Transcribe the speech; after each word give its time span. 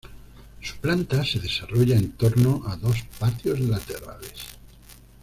Su 0.61 0.77
planta 0.77 1.23
se 1.23 1.37
desarrolla 1.39 1.95
en 1.95 2.13
torno 2.13 2.63
a 2.65 2.75
dos 2.75 3.03
patios 3.19 3.59
laterales. 3.59 4.57